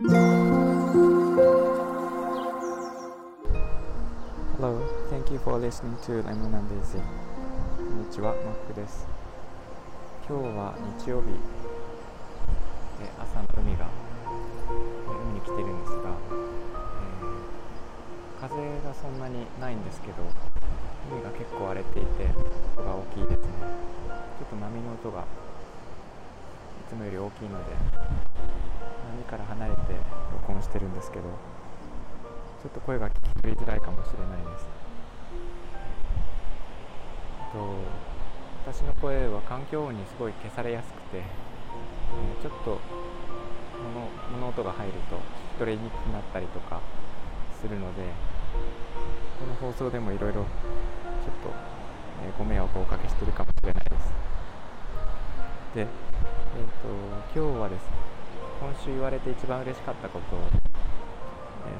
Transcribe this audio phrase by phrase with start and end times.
[0.00, 0.14] Hello,
[5.10, 7.02] thank you for listening to Lemon and Daisy.
[7.76, 9.08] こんにちは、マックです。
[10.28, 11.32] 今日は日曜日
[13.02, 13.90] で朝の海がえ
[15.18, 20.22] 海に来てるんですが、えー風がそんなにないんですけど、
[21.10, 22.28] 海が結構荒れていて
[22.76, 23.48] 音が大きいですね。
[24.38, 25.24] ちょっと波の音が
[26.88, 27.76] つもより大きいので、
[29.12, 29.80] 波から離れて
[30.32, 31.24] 録音してるんですけど、
[32.62, 34.66] ちょっと声が聞き取りづらいかもしれないです。
[37.52, 37.58] と
[38.64, 41.22] 私の声は環境音にすごい消されやすくて、え
[42.42, 42.80] ちょっと
[43.78, 45.22] 物物音が入ると聞き
[45.58, 46.80] 取りにくくなったりとか
[47.60, 48.02] するので
[49.38, 50.44] この放送でもいろいろちょっ
[51.42, 51.50] と、
[52.24, 54.12] えご迷惑をおかけしてるかもしれないです
[55.74, 55.86] で、
[56.56, 56.88] えー、と
[57.34, 57.90] 今日はですね
[58.60, 60.58] 今週言われて一番嬉しかったことを、えー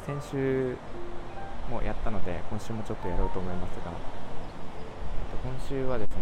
[0.05, 0.77] 先週
[1.70, 3.95] もやったので今週もちょっとやろうと思いますがえ
[5.37, 6.17] っと今週はですね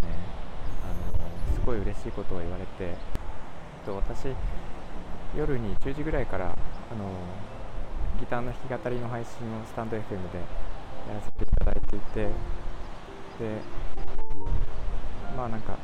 [0.82, 2.96] あのすごい嬉しいことを言われて、えっ
[3.84, 4.34] と私
[5.36, 7.10] 夜に10時ぐらいからあの
[8.18, 10.38] ギターの弾き語りの配信をスタンド FM で
[11.08, 12.30] やらせていただいていてで
[15.36, 15.76] まあなんか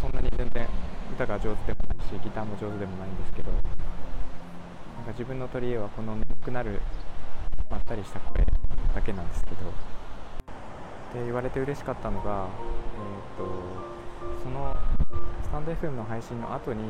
[0.00, 0.68] そんなに全然
[1.12, 6.80] 歌が上手でもしギターも上手でもないんですけどなんか自分の取り柄はこの眠くなる
[7.70, 8.44] まったりした声
[8.94, 9.56] だけなんですけど
[11.14, 12.48] で言われて嬉しかったのが、
[13.38, 14.76] えー、とその
[15.42, 16.82] スタンド FM の配信の後に、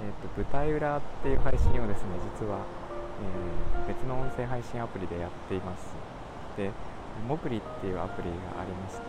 [0.00, 2.08] えー、と舞台裏っていう配信をですね
[2.40, 5.94] 実は、えー別の音声配信アプリでやっています。
[6.56, 6.70] で
[7.28, 9.02] モプリっていうアプリがありまして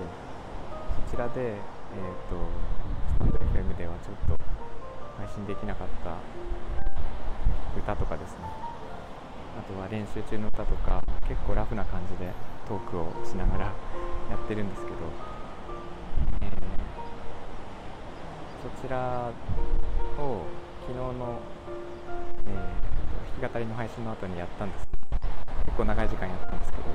[1.10, 1.56] そちらで、えー、
[2.30, 2.36] と
[3.16, 4.63] スタンド FM ではちょっと
[5.18, 6.18] 配信できなかった
[7.78, 8.40] 歌とかですね。
[9.58, 12.32] あとは練習中の歌とか結構ラフな感じで
[12.68, 14.98] トークをしながらやってるんですけど、
[16.42, 16.54] えー
[18.64, 19.30] そちら
[20.18, 20.46] を
[20.88, 21.40] 昨日の、
[22.48, 22.84] えー
[23.42, 24.88] 弾き語りの配信の後にやったんです。
[25.66, 26.84] 結構長い時間やったんですけど。
[26.84, 26.90] で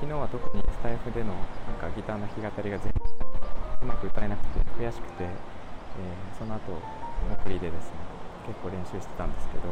[0.00, 3.02] 昨日は特にスタイフでのなんかギターの弾き語りが全然
[3.82, 5.28] うまく歌えなくて悔しくて、
[5.98, 6.72] えーその後
[7.28, 7.96] モプリでですね。
[8.46, 9.68] 結構練習してたんですけど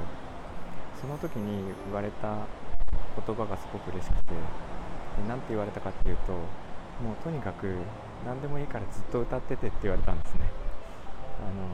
[1.01, 2.47] その時に言われた
[3.27, 6.33] 言葉がすごく嬉しくてでなんて言われたかっていうと
[7.03, 7.67] もうとにかく
[8.27, 10.41] 何でもいいからずっと歌っててって言われたんですね。
[11.41, 11.65] あの、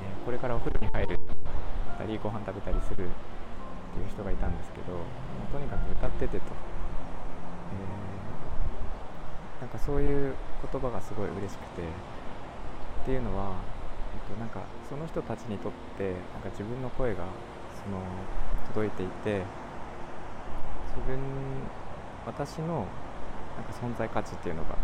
[0.00, 1.18] えーこれからお風呂に入る
[1.98, 2.96] たりご飯食べたりするっ
[3.94, 6.44] ていう人がいたんですけどもうとにかく歌っててと、
[7.72, 10.34] えーなんかそういう
[10.72, 11.82] 言葉がすごい嬉しくて
[13.02, 13.56] っていうのは、
[14.14, 17.24] えっと、なんかその人たちにとってなんか自分の声が
[17.82, 17.98] その
[18.74, 19.42] 届いていて
[20.94, 21.18] 自分
[22.24, 22.86] 私の
[23.56, 24.78] なんか存在価値っていうのが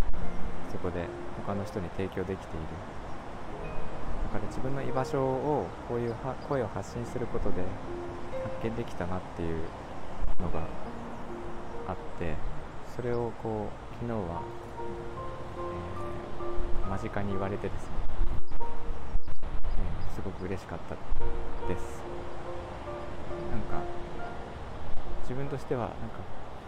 [0.70, 1.06] そこで
[1.46, 2.66] 他の人に提供できている。
[4.28, 6.14] だから自分の居場所をこういう
[6.48, 7.62] 声を発信することで
[8.60, 9.62] 発見できたなっていう
[10.42, 10.60] のが
[11.86, 12.34] あって
[12.94, 14.42] それをこう昨日は、
[16.98, 17.90] 間近に言われてですね、
[18.58, 20.96] えーすごく嬉しかった
[21.72, 22.02] です。
[23.52, 23.86] なんか
[25.22, 26.18] 自分としてはなんか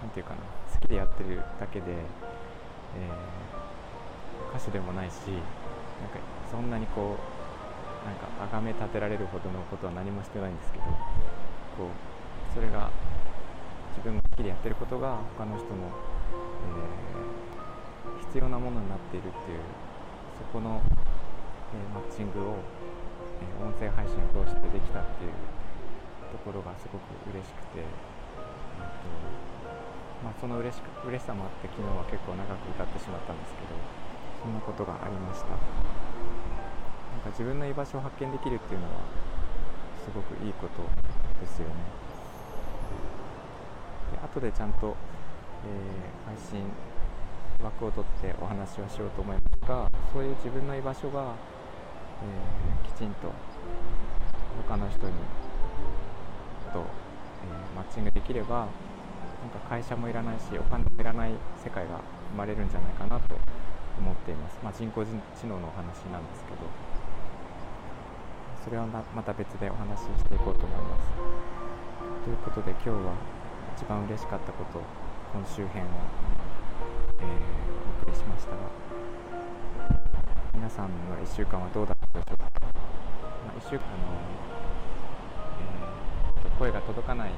[0.00, 0.36] なんていうかな
[0.72, 2.00] 好きでやってるだけで、えー
[4.54, 6.18] 歌手でもないしなんか
[6.50, 12.90] そんなにこうなんか崇め立てられるほどのことは何もしてないんですけどこうそれが
[13.94, 15.90] 自分が好きでやってることが他の人の、
[16.70, 17.40] えー
[18.30, 19.58] 必要なものになっているっていう
[20.40, 22.64] そこの、えーマッチングを、
[23.38, 25.36] えー音声配信を通してできたっていう
[26.32, 28.88] ところがすごく嬉しくて、えーと
[30.24, 33.76] まあ、その嬉しく嬉しさもあって昨日は結構長く歌ってしまったんですけど
[34.40, 35.52] そんなことがありました。
[35.52, 35.60] なん
[37.20, 39.04] か自分の居場所を発見できるっていうのは
[40.00, 40.80] すごくいいこと
[41.40, 41.74] ですよね。
[44.12, 44.96] で後でちゃんと、
[45.64, 46.64] えー配信
[47.62, 49.49] 枠を取ってお話をしようと思います。
[49.66, 51.34] がそういう自分の居場所が、
[52.22, 53.32] えーきちんと
[54.68, 55.12] 他の人に
[56.72, 58.66] と、えーマッチングできれば
[59.40, 61.32] なんか会社もいらないしお金もいらない
[61.64, 62.00] 世界が
[62.32, 63.36] 生まれるんじゃないかなと
[63.98, 65.08] 思っています、まあ、人工知
[65.46, 67.00] 能のお話なんですけど。
[68.62, 71.08] それはまた別でお話ししていこうと思います。
[72.24, 73.14] ということで今日は
[73.74, 74.80] 一番嬉しかったこと
[75.32, 75.86] 今週編を、
[80.70, 83.90] 皆さんの1週間はどうだったでしょうか、まあ、1週間あ
[86.46, 87.30] の声が届かない、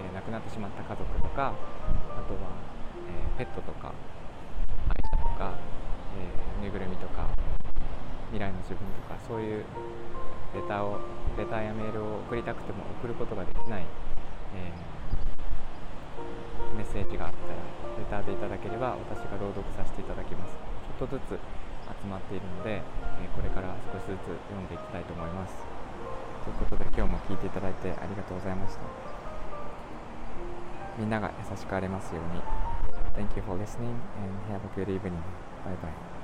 [0.00, 2.56] えー亡くなってしまった家族とかあとは、
[3.04, 3.92] えーペットとか
[4.88, 5.52] 愛車とか、
[6.16, 7.28] えぬいぐるみとか
[8.32, 9.64] 未来の自分とかそういう
[10.56, 11.00] レターを
[11.36, 13.84] レターやメールを送りたくても送ることができない、
[14.56, 14.72] え
[16.74, 17.32] メッセージがあっ
[18.08, 20.56] たらレターでいただければ私が朗読させていただきます。
[20.98, 21.63] ちょっとずつ
[22.04, 25.54] 集まっているので、えーこれから少しずつ読んでいきたいと思います
[26.44, 28.80] ということで今日も聞いていただいてありがとうございました
[30.98, 32.42] みんなが優しくありますように
[33.16, 35.14] Thank you for listening and have a good evening.
[35.64, 36.23] Bye bye.